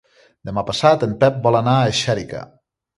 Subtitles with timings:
[0.49, 2.47] Demà passat en Pep vol anar a Xèrica.